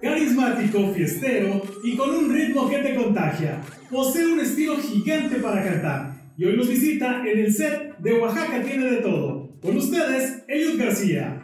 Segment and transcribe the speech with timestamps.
[0.00, 3.60] Carismático, fiestero y con un ritmo que te contagia.
[3.90, 6.14] Posee un estilo gigante para cantar.
[6.36, 9.58] Y hoy nos visita en el set de Oaxaca tiene de todo.
[9.60, 11.40] Con ustedes, Eliud García.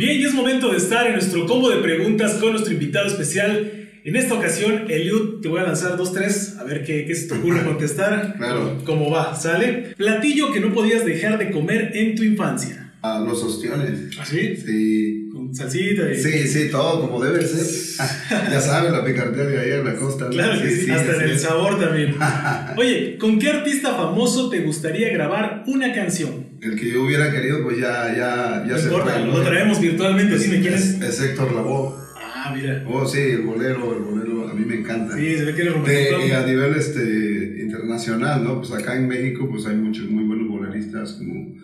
[0.00, 3.70] Bien, y es momento de estar en nuestro combo de preguntas con nuestro invitado especial.
[4.02, 7.28] En esta ocasión, Eliud, te voy a lanzar dos, tres, a ver qué, qué se
[7.28, 8.34] te ocurre contestar.
[8.38, 8.78] Claro.
[8.86, 9.34] ¿Cómo va?
[9.34, 9.92] ¿Sale?
[9.98, 12.94] Platillo que no podías dejar de comer en tu infancia.
[13.02, 14.16] A los ostiones.
[14.18, 14.56] ¿Ah, sí?
[14.56, 15.28] Sí.
[15.30, 16.16] Con salsita y...
[16.16, 18.08] Sí, sí, todo como debe ser.
[18.50, 20.24] ya sabes, la picardía de ahí en la costa.
[20.24, 20.30] ¿no?
[20.30, 21.24] Claro que sí, hasta sí.
[21.24, 22.16] en el sabor también.
[22.78, 26.49] Oye, ¿con qué artista famoso te gustaría grabar una canción?
[26.62, 29.38] El que yo hubiera querido, pues ya, ya, ya No se importa, fue, ¿no?
[29.38, 31.20] lo traemos virtualmente, Es, dime quién es.
[31.20, 31.94] Héctor Lavoe.
[32.16, 32.84] Ah, mira.
[32.86, 35.16] Oh, sí, el bolero, el bolero, a mí me encanta.
[35.16, 36.26] Sí, se ve que romántico.
[36.26, 38.58] y a nivel este, internacional, ¿no?
[38.58, 41.54] Pues acá en México, pues hay muchos muy buenos boleristas, como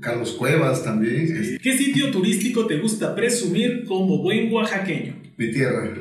[0.00, 5.14] Carlos Cuevas también, es ¿Qué sitio turístico te gusta presumir como buen oaxaqueño?
[5.36, 5.94] mi tierra.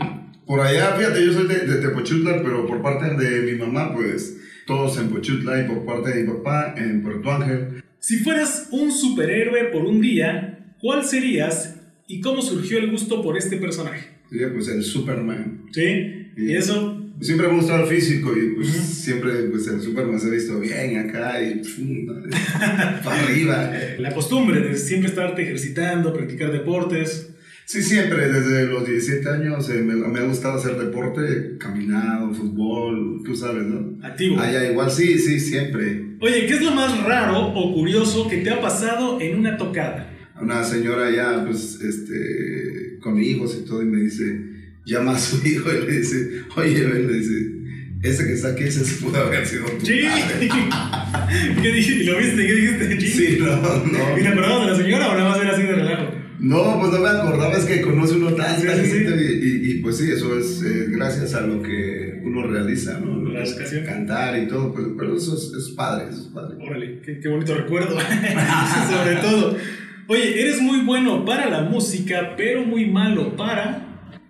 [0.46, 4.38] Por allá, fíjate, yo soy de, de Tepochutla, pero por parte de mi mamá, pues
[4.66, 7.84] todos en Pochutla y por parte de mi papá en Puerto Ángel.
[8.00, 11.76] Si fueras un superhéroe por un día, ¿cuál serías
[12.08, 14.08] y cómo surgió el gusto por este personaje?
[14.30, 15.64] Sería pues el Superman.
[15.72, 16.32] ¿Sí?
[16.38, 16.96] ¿Y eso?
[17.20, 18.80] Siempre me gustó el físico y pues Ujú.
[18.80, 22.06] siempre pues el Superman se ha visto bien acá y pum,
[23.04, 23.74] para arriba.
[23.98, 27.29] La costumbre de siempre estarte ejercitando, practicar deportes.
[27.72, 33.22] Sí, siempre, desde los 17 años eh, me, me ha gustado hacer deporte, caminado, fútbol,
[33.24, 34.04] tú sabes, ¿no?
[34.04, 34.40] Activo.
[34.40, 36.04] Allá igual, sí, sí, siempre.
[36.20, 40.10] Oye, ¿qué es lo más raro o curioso que te ha pasado en una tocada?
[40.42, 44.36] Una señora ya, pues, este, con hijos y todo, y me dice,
[44.88, 47.52] llama a su hijo y le dice, oye, ven, le dice,
[48.02, 50.02] ese que está aquí, ese se pudo haber sido tu Sí.
[50.10, 50.50] padre".
[51.62, 51.70] ¿Qué?
[51.70, 52.48] ¿Y lo viste?
[52.48, 53.02] ¿Qué dijiste?
[53.02, 54.18] Sí, no, no.
[54.18, 56.19] ¿Y te acordabas de la señora o nada más era así de relajo?
[56.40, 59.98] No, pues no me acordaba, es que conoce uno tanta Sí, Y, y- y, pues
[59.98, 63.30] sí, eso es eh, gracias a lo que uno realiza, ¿no?
[63.30, 63.86] La educación.
[63.86, 66.56] Cantar y todo, pues, pero eso es, es padre, eso es padre.
[66.66, 67.98] Órale, qué, qué bonito recuerdo.
[68.90, 69.58] Sobre todo.
[70.08, 73.89] Oye, eres muy bueno para la música, pero muy malo para.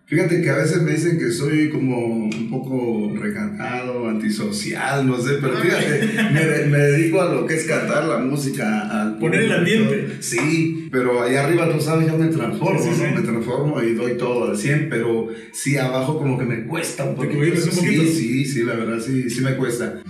[0.09, 5.33] Fíjate que a veces me dicen que soy como un poco recantado, antisocial, no sé,
[5.39, 8.89] pero fíjate, me, me dedico a lo que es cantar la música.
[8.89, 10.17] al Poner el ambiente.
[10.21, 13.07] Sí, pero allá arriba, tú sabes, yo me transformo, Sí, sí, ¿no?
[13.09, 13.13] sí.
[13.17, 17.11] Me transformo y doy todo al 100, pero sí, abajo como que me cuesta un
[17.11, 17.37] Te poquito.
[17.37, 18.01] cohibes un poquito.
[18.01, 20.01] Sí, sí, sí, la verdad, sí, sí me cuesta.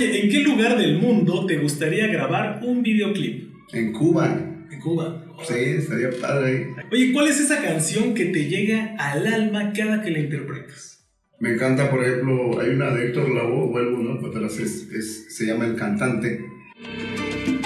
[0.00, 3.50] Oye, ¿en qué lugar del mundo te gustaría grabar un videoclip?
[3.74, 4.34] En Cuba,
[4.72, 5.26] En Cuba.
[5.46, 6.46] sí, estaría padre
[6.78, 6.84] ahí.
[6.90, 11.06] Oye, ¿cuál es esa canción que te llega al alma cada que la interpretas?
[11.38, 14.26] Me encanta, por ejemplo, hay una de Héctor Lavoe, vuelvo, ¿no?
[14.26, 16.46] Atrás, es- es- se llama El Cantante.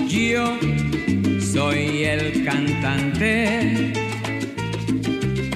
[0.08, 0.58] Yo
[1.40, 3.92] soy el cantante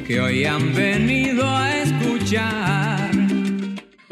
[0.07, 2.78] que hoy han venido a escuchar.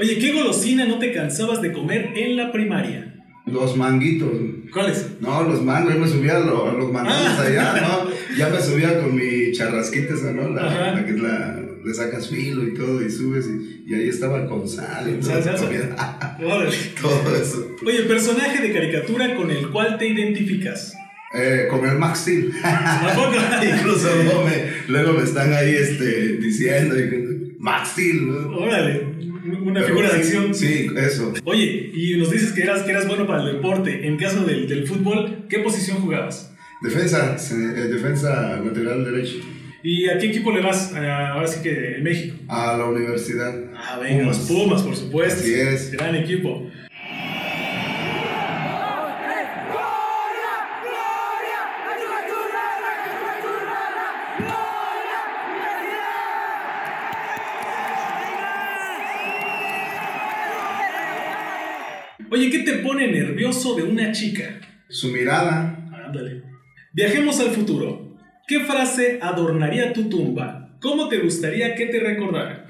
[0.06, 3.12] Oye, ¿qué golosina no te cansabas de comer en la primaria?
[3.46, 4.30] Los manguitos.
[4.72, 5.08] ¿Cuál es?
[5.20, 7.42] No, los mangos, yo me subía a, lo- a los mangos Ah.
[7.44, 8.10] allá, ¿no?
[8.36, 10.48] Ya me subía con mi charrasquita esa, ¿no?
[10.50, 14.46] La, que es la, le sacas filo y todo y subes y, y ahí estaba
[14.46, 15.14] con sal y
[17.00, 17.66] todo, eso.
[17.84, 20.94] Oye, personaje de caricatura con el cual te identificas.
[21.34, 22.52] Eh, con el Max Steel.
[23.78, 26.94] Incluso luego me, luego me están ahí este, diciendo,
[27.58, 28.56] Max Steel, ¿no?
[28.56, 29.06] Órale,
[29.46, 30.54] una figura de acción.
[30.54, 31.32] Sí, eso.
[31.44, 34.06] Oye, y nos dices que eras, que eras bueno para el deporte.
[34.06, 36.52] En caso del, del fútbol, ¿qué posición jugabas?
[36.82, 39.36] Defensa, eh, defensa lateral derecho.
[39.82, 40.92] ¿Y a qué equipo le vas?
[40.94, 42.36] Ah, ahora sí que en México.
[42.48, 43.54] A la universidad.
[43.76, 45.40] Ah, venga, los Pumas, por supuesto.
[45.40, 45.92] Así es.
[45.92, 46.68] Gran equipo.
[62.96, 64.60] ¿Qué pone nervioso de una chica?
[64.88, 66.42] Su mirada, Ándale.
[66.94, 68.16] Viajemos al futuro.
[68.46, 70.78] ¿Qué frase adornaría tu tumba?
[70.80, 72.62] ¿Cómo te gustaría que te recordara?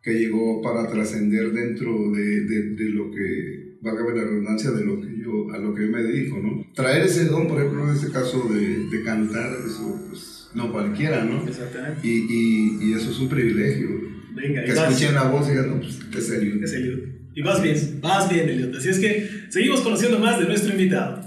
[0.00, 5.00] que llegó para trascender dentro de, de, de lo que, valga la redundancia, de lo
[5.00, 6.62] que yo, a lo que yo me dedico, ¿no?
[6.74, 11.24] Traer ese don, por ejemplo, en este caso de, de cantar, eso, pues, no cualquiera,
[11.24, 11.42] ¿no?
[11.48, 12.06] Exactamente.
[12.06, 13.88] Y, y, y eso es un privilegio.
[14.34, 16.62] Venga, Que escuchen la voz y digan, no, pues, es serio.
[16.62, 18.76] Es el- Y vas bien, vas bien, Eliot.
[18.76, 21.20] Así es que seguimos conociendo más de nuestro invitado.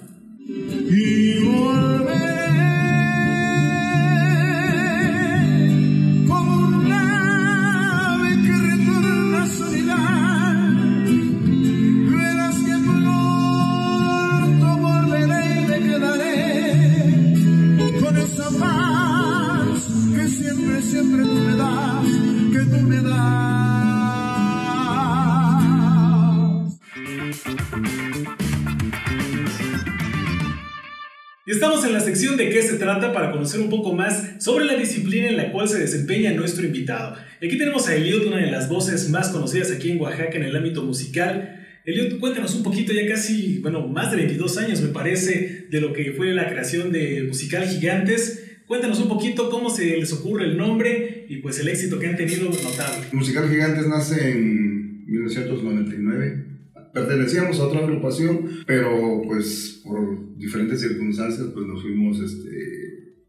[31.87, 35.29] En la sección de qué se trata para conocer un poco más sobre la disciplina
[35.29, 37.15] en la cual se desempeña nuestro invitado.
[37.37, 40.55] Aquí tenemos a Eliot, una de las voces más conocidas aquí en Oaxaca en el
[40.55, 41.65] ámbito musical.
[41.85, 45.93] Eliot, cuéntanos un poquito, ya casi, bueno, más de 22 años me parece, de lo
[45.93, 48.43] que fue la creación de Musical Gigantes.
[48.65, 52.17] Cuéntanos un poquito cómo se les ocurre el nombre y pues el éxito que han
[52.17, 53.07] tenido notable.
[53.13, 56.56] Musical Gigantes nace en 1999.
[56.97, 62.49] Pertenecíamos a otra agrupación, pero pues por diferentes circunstancias pues nos fuimos, este,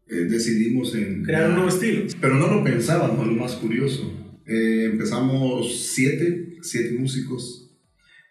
[0.07, 1.23] eh, decidimos en...
[1.23, 2.05] Crear un nuevo estilo.
[2.19, 4.11] Pero no lo pensábamos, lo más curioso.
[4.45, 7.71] Eh, empezamos siete, siete músicos,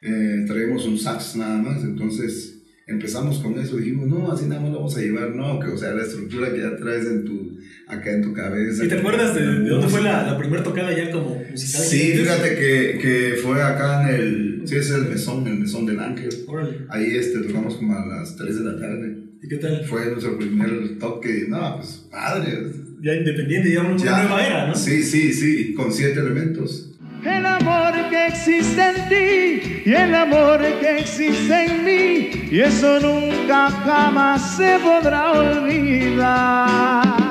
[0.03, 4.71] eh, traemos un sax nada más, entonces empezamos con eso, dijimos, no, así nada más
[4.71, 7.59] lo vamos a llevar, no, que o sea, la estructura que ya traes en tu,
[7.87, 8.85] acá en tu cabeza.
[8.85, 11.83] ¿Y te acuerdas de, de dónde fue la, la primera tocada ya como musical?
[11.83, 16.01] Sí, fíjate que, que fue acá en el, sí, es el mesón, el mesón del
[16.01, 16.31] ángel.
[16.47, 16.87] Órale.
[16.89, 19.17] Ahí este, tocamos como a las 3 de la tarde.
[19.43, 19.85] ¿Y qué tal?
[19.85, 22.73] Fue nuestro primer toque, no, pues padre.
[23.01, 24.75] Ya independiente, ya una, nueva era, ¿no?
[24.75, 26.93] Sí, sí, sí, con siete elementos.
[27.25, 32.99] El amor que existe en ti y el amor que existe en mí y eso
[33.01, 37.28] nunca jamás se podrá olvidar.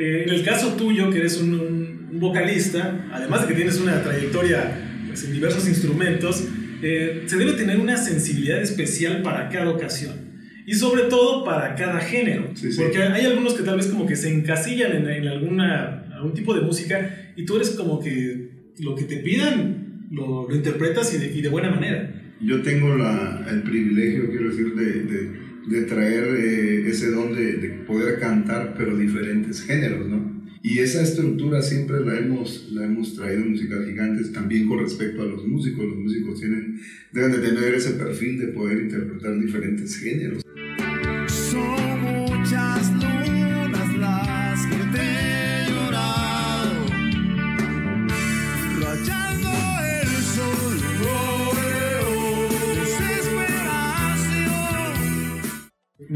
[0.00, 4.02] Eh, en el caso tuyo, que eres un, un- vocalista, además de que tienes una
[4.02, 4.60] trayectoria
[5.06, 6.44] pues, en diversos instrumentos,
[6.82, 10.14] eh, se debe tener una sensibilidad especial para cada ocasión.
[10.66, 12.50] Y sobre todo para cada género.
[12.54, 12.80] Sí, sí.
[12.80, 16.54] Porque hay algunos que tal vez como que se encasillan en, en alguna, algún tipo
[16.54, 16.96] de música
[17.36, 21.40] y tú eres como que lo que te pidan lo, lo interpretas y de, y
[21.42, 22.12] de buena manera.
[22.40, 25.30] Yo tengo la, el privilegio, quiero decir, de, de,
[25.68, 30.40] de traer eh, ese don de, de poder cantar, pero diferentes géneros, ¿no?
[30.62, 35.22] Y esa estructura siempre la hemos, la hemos traído en Musical Gigantes, también con respecto
[35.22, 35.86] a los músicos.
[35.86, 36.78] Los músicos tienen,
[37.12, 40.42] deben de tener ese perfil de poder interpretar diferentes géneros.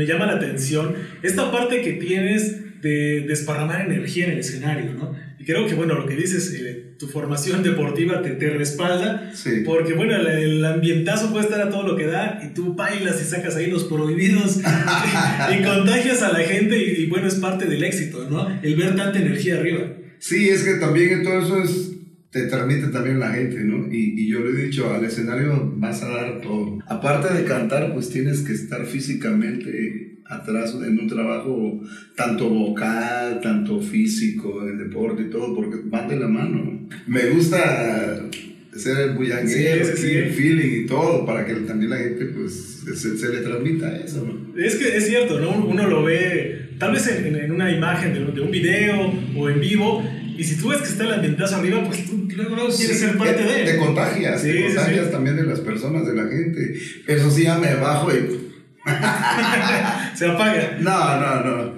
[0.04, 5.14] Me llama la atención esta parte que tienes de desparramar energía en el escenario, ¿no?
[5.38, 9.62] Y creo que, bueno, lo que dices, eh, tu formación deportiva te, te respalda, Sí.
[9.64, 13.20] porque, bueno, el, el ambientazo puede estar a todo lo que da y tú bailas
[13.22, 14.58] y sacas ahí los prohibidos
[15.58, 18.48] y contagias a la gente y, y, bueno, es parte del éxito, ¿no?
[18.62, 19.86] El ver tanta energía arriba.
[20.18, 21.92] Sí, es que también todo eso es,
[22.34, 23.86] te transmite también la gente, ¿no?
[23.90, 26.80] Y, y yo le he dicho, al escenario vas a dar todo.
[26.88, 31.80] Aparte de cantar, pues tienes que estar físicamente atrás en un trabajo
[32.16, 36.88] tanto vocal, tanto físico, en el deporte y todo, porque van de la mano.
[37.06, 38.28] Me gusta
[38.76, 40.14] ser el bullanguero, Sí, sí, sí.
[40.16, 44.26] el feeling y todo, para que también la gente pues se, se le transmita eso,
[44.26, 44.60] ¿no?
[44.60, 45.64] Es que es cierto, ¿no?
[45.64, 49.48] Uno lo ve tal vez en, en- en una imagen de, de un video o
[49.48, 50.02] en vivo,
[50.36, 53.04] y si tú ves que está el ambientazo arriba, pues tú luego, luego quieres Sí,
[53.06, 53.66] ser parte te, de él.
[53.66, 55.12] Te contagias, Sí, te contagias sí.
[55.12, 56.78] también de las personas, de la gente.
[57.06, 58.52] Eso sí, ya me bajo y...
[60.14, 60.76] Se apaga.
[60.80, 61.72] No, no, no.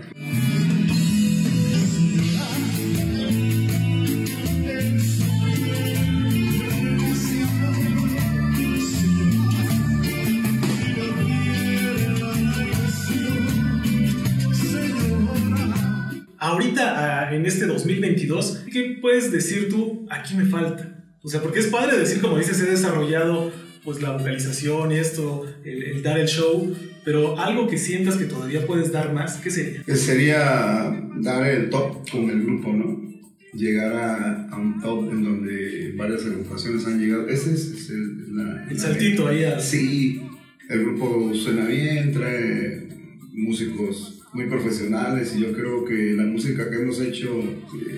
[17.85, 20.06] 2022, ¿qué puedes decir tú?
[20.11, 21.04] Aquí me falta.
[21.23, 23.52] O sea, porque es padre decir, como dices, he desarrollado
[23.85, 28.25] pues la vocalización y esto, el, el dar el show, pero algo que sientas que
[28.25, 29.83] todavía puedes dar más, ¿qué sería?
[29.95, 33.04] Sería dar el top con el grupo, ¿no?
[33.54, 37.28] Llegar a, a un top en donde varias agrupaciones han llegado.
[37.28, 39.59] Ese es, es el, la- El la- saltito ahí a...
[39.61, 40.21] Sí,
[40.68, 42.88] el grupo suena bien, trae
[43.33, 47.43] músicos muy profesionales y yo creo que la música que hemos hecho,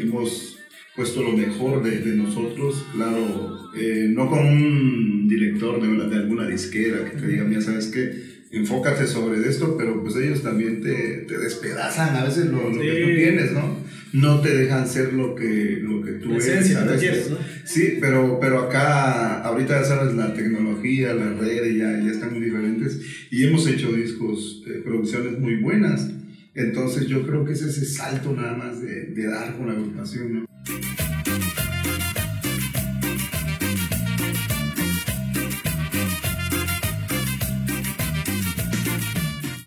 [0.00, 0.58] hemos
[0.94, 6.16] puesto lo mejor de, de nosotros, claro, eh, no con un director de, una- de
[6.16, 8.38] alguna disquera que te diga, mira, ¿sabes qué?
[8.50, 13.00] Enfócate sobre esto, pero pues ellos también te, te despedazan a veces lo, lo que
[13.02, 13.76] tú tienes, ¿no?
[14.14, 16.74] no te dejan ser lo que, lo que tú eres.
[16.76, 17.00] a veces.
[17.00, 17.36] quieres, ¿no?
[17.64, 22.40] Sí, pero, pero acá, ahorita ya sabes, la tecnología, las redes ya, ya están muy
[22.42, 22.98] diferentes
[23.30, 26.10] y hemos hecho discos, eh, producciones muy buenas.
[26.54, 30.34] Entonces yo creo que es ese salto nada más de, de dar con la agrupación,
[30.34, 30.44] ¿no?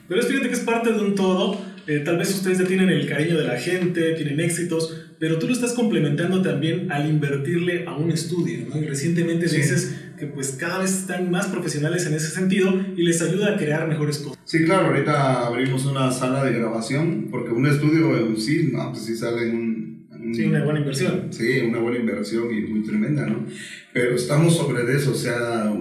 [0.07, 1.70] Pero fíjate que es parte de un todo.
[1.87, 5.47] Eh, tal vez ustedes ya tienen el cariño de la gente, tienen éxitos, pero tú
[5.47, 8.81] lo estás complementando también al invertirle a un estudio, ¿no?
[8.81, 9.57] Y recientemente Sí.
[9.57, 13.57] dices que pues cada vez están más profesionales en ese sentido y les ayuda a
[13.57, 14.39] crear mejores cosas.
[14.45, 19.05] Sí, claro, ahorita abrimos una sala de grabación porque un estudio en sí, no, pues
[19.05, 20.35] sí sale en un...
[20.35, 21.27] Sí, una buena inversión.
[21.31, 23.45] Sí, una buena inversión y muy tremenda, ¿no?
[23.91, 25.73] Pero estamos sobre eso, o sea,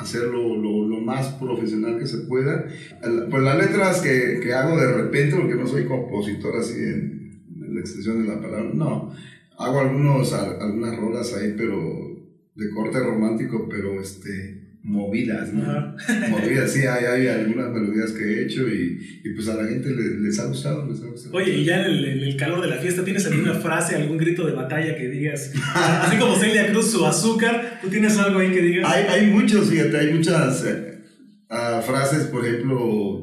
[0.00, 2.66] hacerlo lo, lo más profesional que se pueda.
[3.30, 7.20] Pues las letras que, que hago de repente, porque no soy compositor así en,
[7.74, 9.12] la extensión de la palabra, no.
[9.58, 11.76] Hago algunos, al- algunas rolas ahí, pero
[12.56, 15.62] de corte romántico, pero este, movidas, ¿no?
[15.62, 15.94] Ajá.
[16.30, 19.90] Movidas, sí, hay, hay algunas melodías que he hecho y, y pues a la gente
[19.90, 21.36] le- les, ha gustado, les ha gustado.
[21.36, 24.16] Oye, y ya en el, en el calor de la fiesta, ¿tienes alguna frase, algún
[24.16, 25.52] grito de batalla que digas?
[25.74, 28.90] Así como Celia Cruz, su azúcar, ¿tú tienes algo ahí que digas?
[28.90, 30.98] Hay, hay muchos, fíjate, hay muchas eh,
[31.50, 33.19] ah, frases, por ejemplo,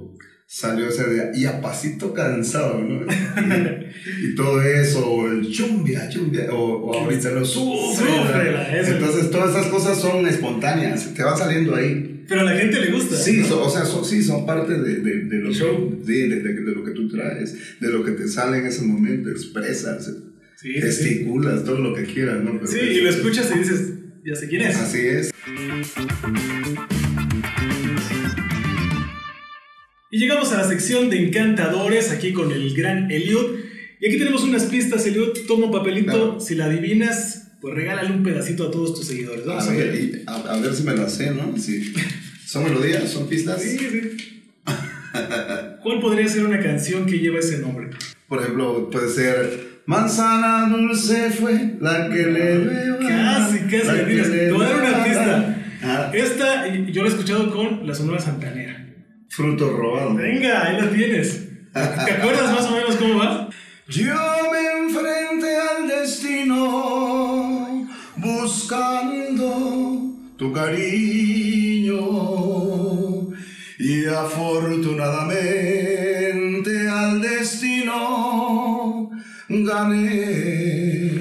[0.49, 3.01] salió ese de, y a pasito cansado, ¿no?
[3.05, 8.07] Y, y todo eso, el chumbia, chumbia, o, o ahorita lo sufre.
[8.79, 12.23] Entonces, todas esas cosas son espontáneas, te va saliendo ahí.
[12.29, 13.15] Pero a la gente le gusta.
[13.17, 13.47] Sí, ¿no?
[13.47, 16.01] so- o sea, son, sí, son parte de, de, de lo Show.
[16.05, 19.29] que, de, de- lo que tú traes, de lo que te sale en ese momento,
[19.29, 20.81] expresas, Sí, sí, sí.
[20.81, 22.53] gesticulas, todo lo que quieras, ¿no?
[22.53, 23.93] Pero Sí, es- y lo escuchas y dices,
[24.25, 24.75] ya sé quién es.
[24.77, 25.31] Así es.
[30.17, 33.59] Y llegamos a la sección de encantadores, aquí con el gran Eliud.
[34.01, 35.29] Y aquí tenemos unas pistas, Eliud.
[35.47, 36.39] Toma un papelito, Claro.
[36.39, 39.45] si la adivinas, pues regálale un pedacito a todos tus seguidores.
[39.45, 39.95] Vamos A a ver, ver.
[40.01, 41.55] y a, a ver si me la sé, ¿no?
[41.55, 41.93] Sí.
[42.47, 43.07] ¿Son melodías?
[43.11, 43.61] ¿Son pistas?
[43.61, 44.41] Sí, sí.
[45.83, 47.91] ¿Cuál podría ser una canción que lleva ese nombre?
[48.27, 52.97] Por ejemplo, puede ser Manzana dulce fue la que le veo.
[53.01, 55.57] Casi, casi le Te voy a dar una pista.
[55.83, 58.83] Ah, Esta, yo la he escuchado con la Sonora Santanera.
[59.29, 60.15] Fruto robado.
[60.15, 61.47] Venga, ahí la tienes.
[61.73, 63.49] ¿Te acuerdas más o menos cómo va?
[63.87, 64.15] Yo
[64.51, 71.97] me enfrenté al destino buscando tu cariño
[73.79, 79.09] y afortunadamente al destino
[79.47, 81.11] gané.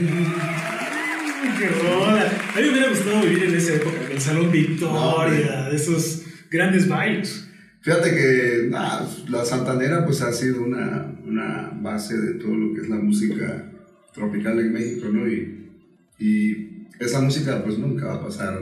[1.58, 2.30] ¡Qué rola!
[2.54, 6.22] A mí me hubiera gustado vivir en esa época, en el Salón Victoria, de esos
[6.50, 7.45] grandes bailes.
[7.86, 12.80] Fíjate que nah, la Santanera pues ha sido una, una base de todo lo que
[12.80, 13.70] es la música
[14.12, 15.28] tropical en México, ¿no?
[15.28, 15.70] Y,
[16.18, 18.60] y esa música pues nunca va a pasar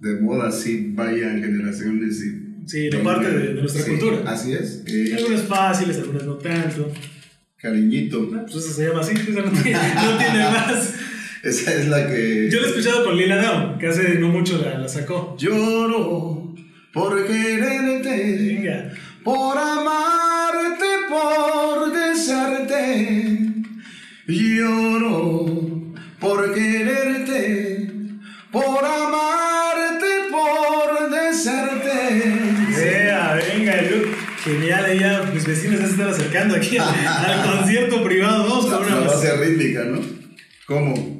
[0.00, 2.48] de moda si vayan generaciones y...
[2.66, 4.22] Sí, de parte de, de nuestra Sí, cultura.
[4.26, 4.82] Así es.
[4.86, 6.90] Eh, Algunas fáciles, algunas no tanto.
[7.60, 8.30] cariñito.
[8.34, 10.94] Ah, Pues esa se llama así, esa no tiene, no tiene más.
[11.44, 12.48] Esa es la que...
[12.50, 15.36] Yo la he escuchado con Lila Down, que hace no mucho la, la sacó.
[15.38, 16.47] Lloro
[16.98, 18.16] por quererte.
[18.38, 18.90] Venga.
[19.22, 23.38] Por amarte, por desearte,
[24.26, 25.58] lloro
[26.18, 27.90] por quererte,
[28.50, 31.98] por amarte, por desearte.
[32.76, 34.08] Vea, venga, Eliud.
[34.42, 38.48] Genial, ella, mis vecinos ya se están acercando aquí al, concierto privado.
[38.48, 40.00] Vamos con una base rítmica, ¿no?
[40.66, 41.18] ¿Cómo?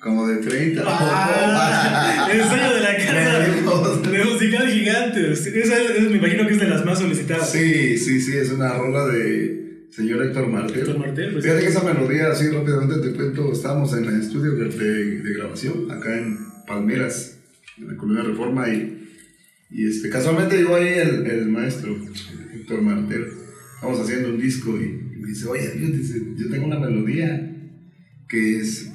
[0.00, 0.82] Como de 30.
[0.86, 3.40] Ah, el sueño de la casa
[4.84, 5.60] de musical gigante.
[5.60, 7.50] Esa, esa me imagino que es de las más solicitadas.
[7.52, 10.78] Sí, sí, sí, es una rola de señor Héctor Martel.
[10.78, 11.44] Héctor Martel, pues.
[11.44, 15.32] Fíjate que esa melodía, así rápidamente te cuento, estábamos en el estudio de, de- de
[15.34, 17.38] grabación, acá en Palmeras,
[17.78, 19.08] en la Colonia Reforma, y,
[19.70, 21.96] y este, casualmente llegó ahí el, el maestro,
[22.54, 23.26] Héctor Martel.
[23.74, 27.46] Estamos haciendo un disco y, y me dice, oye, Dios, dice, yo tengo una melodía
[28.28, 28.92] que es,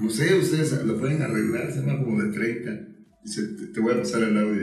[0.00, 2.88] no sé, ustedes la pueden arreglar, se llama como de 30.
[3.24, 4.60] Dice, te, te voy a pasar el audio.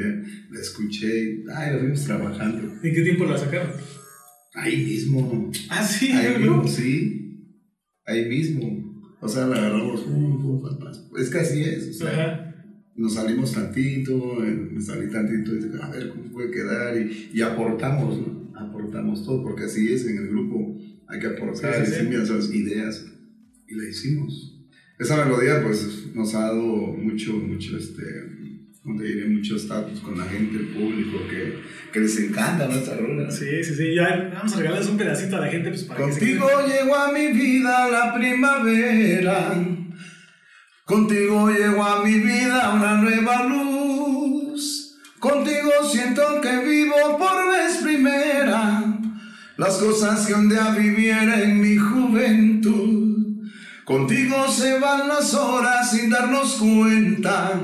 [0.51, 2.73] La escuché y, ay, la fuimos trabajando.
[2.83, 3.71] ¿En qué tiempo la sacaron?
[4.53, 5.51] Ahí mismo.
[5.69, 6.67] Ah, sí, Ahí yo mismo, no.
[6.67, 7.57] sí.
[8.05, 9.15] Ahí mismo.
[9.21, 10.01] O sea, la agarramos.
[10.01, 10.61] pum.
[11.17, 11.89] Es que así es.
[11.89, 12.55] O sea, Ajá.
[12.95, 16.97] nos salimos tantito, eh, me salí tantito, y dije, a ver cómo puede quedar.
[16.97, 18.51] Y, y aportamos, ¿no?
[18.59, 20.77] Aportamos todo, porque así es en el grupo.
[21.07, 22.05] Hay que aportar, Sí, sí, sí.
[22.05, 23.05] decir esas ideas.
[23.67, 24.57] Y la hicimos.
[24.99, 28.03] Esa melodía, pues, nos ha dado mucho, mucho, este,
[28.83, 31.59] conseguiré mucho estatus con la gente, el público, que,
[31.91, 33.29] que les encanta nuestra rola.
[33.31, 33.95] Sí, sí, sí.
[33.95, 36.95] Ya vamos a regalarles un pedacito a la gente pues, para Contigo que se llegó
[36.95, 39.53] a mi vida la primavera.
[40.85, 44.97] Contigo llegó a mi vida una nueva luz.
[45.19, 48.83] Contigo siento que vivo por vez primera.
[49.57, 53.11] Las cosas que un día viviera en mi juventud.
[53.85, 57.61] Contigo se van las horas sin darnos cuenta.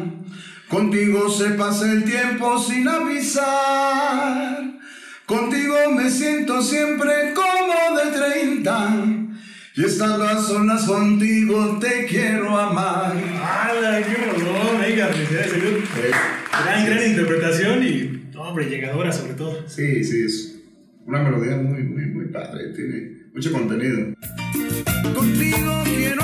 [0.70, 4.64] Contigo se pasa el tiempo sin avisar.
[5.26, 9.06] Contigo me siento siempre como de 30.
[9.78, 13.14] Y estas las zonas contigo te quiero amar.
[13.42, 14.82] ¡Hala, qué rolón!
[14.82, 15.84] Venga, felicidades, Eliud.
[16.66, 19.70] Gran, gran interpretación y, hombre, llegadora sobre todo.
[19.70, 20.60] Sí, sí, es
[21.06, 22.74] una melodía muy, muy, muy padre.
[22.76, 24.16] Tiene mucho contenido.
[25.14, 26.17] Contigo quiero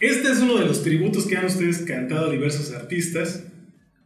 [0.00, 3.42] Este es uno de los tributos que han ustedes cantado a diversos artistas.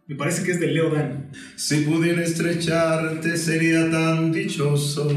[0.06, 1.30] Me parece que es de Leo Dan.
[1.56, 5.08] Si pudiera estrecharte sería tan dichoso.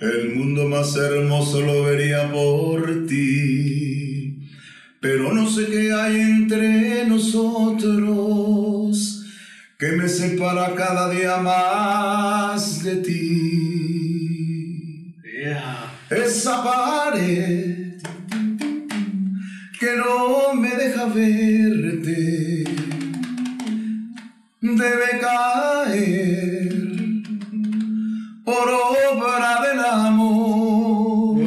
[0.00, 4.48] El mundo más hermoso lo vería por ti.
[5.00, 8.70] Pero no sé qué hay entre nosotros
[9.78, 13.59] que me separa cada día más de ti.
[16.10, 18.00] Esa pared
[19.78, 22.64] que no me deja verte
[24.60, 26.74] debe caer
[28.44, 31.40] por obra del amor.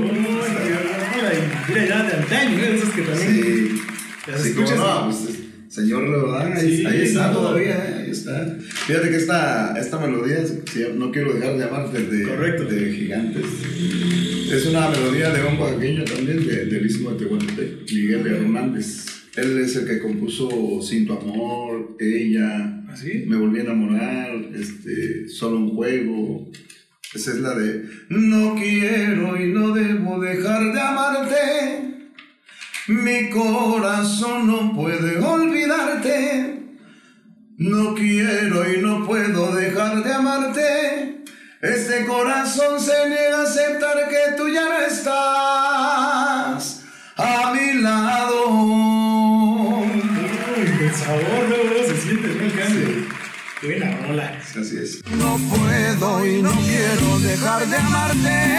[3.18, 3.82] Sí,
[4.28, 4.80] las sí, escuchas.
[4.80, 7.83] cómo no, pues, señor Leodán, ahí, Sí, ahí está todavía, eh.
[8.88, 10.62] Fíjate que esta, esta melodía, si-
[10.96, 12.66] no quiero dejar de llamarte de, Correcto.
[12.66, 13.46] de Gigantes,
[14.52, 19.06] es una melodía de un oaxaqueño también, de, del Istmo de Tehuantepec, Miguel Hernández.
[19.36, 23.24] Él es el que compuso Sin tu amor, Ella, ¿Ah, sí?
[23.26, 26.52] Me volví a enamorar, este, Solo un juego.
[27.16, 31.36] Esa es la de No quiero y no debo dejar de amarte.
[32.90, 36.43] Mi corazón no puede olvidarte.
[37.58, 41.24] No quiero y no puedo dejar de amarte.
[41.62, 45.14] Este corazón se niega a aceptar que tú ya no estás
[47.16, 48.50] a mi lado.
[48.50, 49.92] Uy,
[50.82, 51.46] el sabor,
[51.88, 52.44] se siente, ¿no?
[52.44, 52.88] El cambio.
[53.62, 54.42] Buena rola.
[54.60, 55.06] Así es.
[55.12, 58.58] No puedo y no quiero dejar de amarte.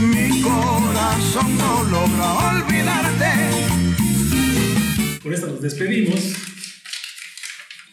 [0.00, 3.30] Mi corazón no logra olvidarte.
[5.22, 6.57] Por esta nos despedimos.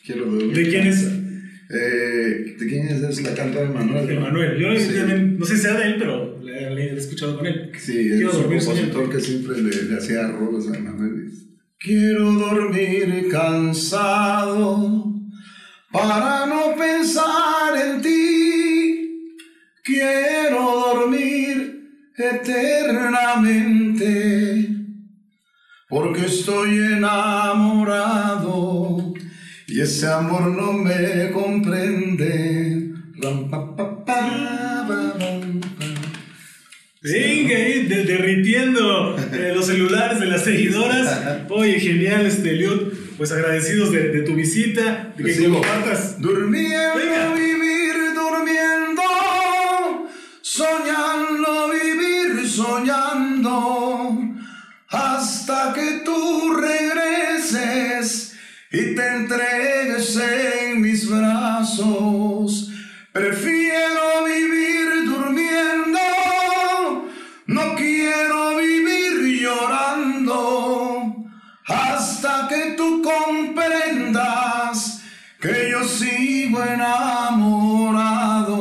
[0.05, 0.31] Quiero.
[0.35, 1.03] ¿De quién es?
[1.69, 3.01] Eh, ¿De quién es?
[3.01, 4.05] Es la canta de Manuel.
[4.07, 4.57] De Manuel.
[4.59, 4.93] Yo Sí.
[4.95, 7.71] también, no sé si sea de él, pero le, le he escuchado con él.
[7.77, 11.31] Sí, Quiero es un compositor que siempre le, le hacía rolas a Manuel.
[11.79, 15.11] Quiero dormir cansado
[15.91, 19.31] para no pensar en ti.
[19.83, 21.81] Quiero dormir
[23.45, 24.69] eternamente
[25.89, 26.77] porque estoy
[27.99, 29.04] enamorado
[29.75, 32.91] y ese amor no me comprende.
[33.21, 34.21] Ram, pa, pa, pa.
[37.01, 41.45] Venga, ahí, de- derritiendo eh, los celulares de las seguidoras.
[41.49, 42.93] Oye, genial, este, Eliud.
[43.17, 46.19] Pues agradecidos de, de tu visita, de que compartas.
[46.21, 47.33] Durmiendo, Venga.
[47.33, 49.01] vivir durmiendo,
[50.41, 54.19] soñando, vivir soñando,
[54.89, 58.35] hasta que tú regreses
[58.71, 59.64] y te entregues
[63.15, 65.99] Prefiero vivir durmiendo,
[67.47, 71.15] no quiero vivir llorando,
[71.65, 75.01] hasta que tú comprendas
[75.39, 78.55] que yo sigo enamorado.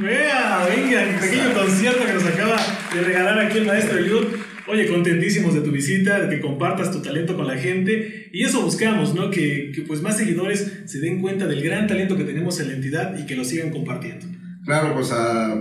[0.00, 2.56] Vea, venga, el pequeño concierto que nos acaba
[2.92, 4.26] de regalar aquí el maestro Eliud.
[4.70, 8.28] Oye, contentísimos de tu visita, de que compartas tu talento con la gente.
[8.32, 9.30] Y eso buscamos, ¿no?
[9.30, 12.74] Que, que pues más seguidores se den cuenta del gran talento que tenemos en la
[12.74, 14.26] entidad y que lo sigan compartiendo.
[14.64, 15.60] Claro, pues ah,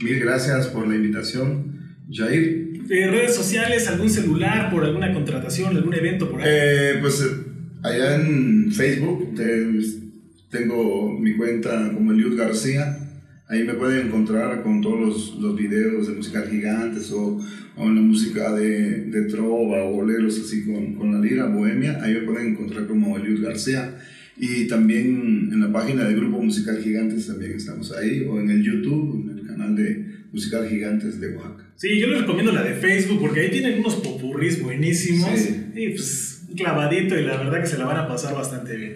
[0.00, 2.72] mil gracias por la invitación, Jair.
[2.90, 6.48] Eh, redes sociales, algún celular por alguna contratación, algún evento por ahí.
[6.50, 7.26] Eh, pues eh,
[7.82, 9.80] allá en Facebook te-
[10.50, 12.98] tengo mi cuenta como Eliud García.
[13.46, 17.38] Ahí me pueden encontrar con todos los, los videos de música gigantes o,
[17.76, 22.02] o la música de, de trova o boleros así con, con la lira bohemia.
[22.02, 23.96] Ahí me pueden encontrar como Eliud García.
[24.36, 28.64] Y también en la página del Grupo Musical Gigantes también estamos ahí, o en el
[28.64, 31.70] YouTube, en el canal de Musical Gigantes de Oaxaca.
[31.76, 35.38] Sí, yo les recomiendo la de Facebook porque ahí tienen unos popurris buenísimos.
[35.38, 35.66] Sí.
[35.76, 38.94] Y pues un clavadito y la verdad que se la van a pasar bastante bien.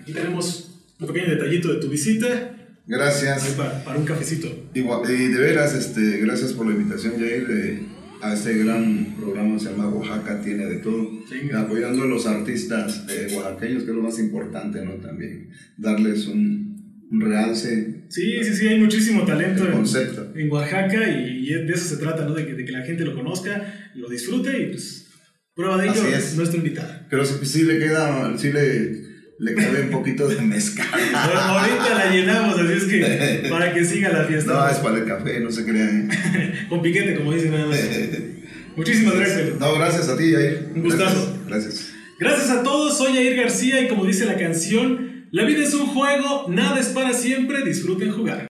[0.00, 2.56] Aquí tenemos un pequeño detallito de tu visita.
[2.90, 3.54] Gracias.
[3.56, 4.48] para, para un cafecito.
[4.74, 7.78] Igual- y de veras, este, gracias por la invitación, Jair, de-
[8.22, 11.08] a este gran programa que se llama Oaxaca tiene de todo.
[11.30, 11.48] Sí.
[11.54, 14.92] Apoyando a los artistas eh, oaxaqueños, que es lo más importante, ¿no?
[14.96, 15.48] También
[15.78, 20.32] darles un, un realce Sí, sí, sí, hay muchísimo talento en, concepto.
[20.36, 22.34] en Oaxaca y, y de eso se trata, ¿no?
[22.34, 25.06] De que, de que la gente lo conozca, lo disfrute y pues
[25.54, 26.36] prueba de ello Así es es.
[26.36, 27.06] nuestra invitada.
[27.08, 29.09] Pero sí, sí le queda, sí le,
[29.40, 30.86] le cabe un poquito de mezcal.
[30.92, 34.52] Bueno, ahorita la llenamos, así es que para que siga la fiesta.
[34.52, 36.10] No, es para el café, no se crean.
[36.68, 37.78] Con piquete, como dicen nada más.
[38.76, 39.58] Muchísimas gracias.
[39.58, 40.72] No, gracias a ti, Jair.
[40.74, 41.38] Un gustazo.
[41.48, 41.90] Gracias.
[42.18, 42.50] gracias.
[42.50, 46.46] A todos, soy Jair García y como dice la canción, la vida es un juego,
[46.48, 48.49] nada es para siempre, disfruten jugar.